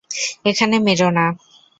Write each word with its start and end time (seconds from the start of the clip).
এখানে 0.45 0.75
মেরো 0.79 1.09
না। 1.11 1.25